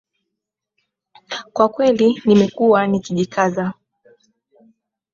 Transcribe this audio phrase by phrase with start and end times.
[1.53, 3.73] Kwa kweli nimekuwa nikijikaza